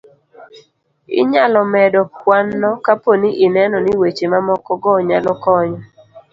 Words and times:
inyalo 1.21 1.59
medo 1.75 2.01
kwanno 2.19 2.69
kapo 2.85 3.11
ni 3.21 3.31
ineno 3.45 3.77
ni 3.85 3.93
weche 3.99 4.25
mamoko 4.33 4.71
go 4.83 4.93
nyalo 5.07 5.31
konyo 5.43 5.81